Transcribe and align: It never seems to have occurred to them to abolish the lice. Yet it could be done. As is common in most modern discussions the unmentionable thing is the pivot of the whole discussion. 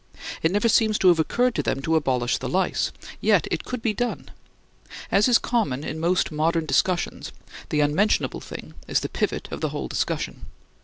It 0.41 0.51
never 0.51 0.67
seems 0.67 0.97
to 0.97 1.09
have 1.09 1.19
occurred 1.19 1.53
to 1.53 1.61
them 1.61 1.79
to 1.83 1.95
abolish 1.95 2.39
the 2.39 2.49
lice. 2.49 2.91
Yet 3.21 3.47
it 3.51 3.63
could 3.65 3.83
be 3.83 3.93
done. 3.93 4.31
As 5.11 5.27
is 5.27 5.37
common 5.37 5.83
in 5.83 5.99
most 5.99 6.31
modern 6.31 6.65
discussions 6.65 7.31
the 7.69 7.81
unmentionable 7.81 8.41
thing 8.41 8.73
is 8.87 9.01
the 9.01 9.09
pivot 9.09 9.47
of 9.51 9.61
the 9.61 9.69
whole 9.69 9.87
discussion. 9.87 10.47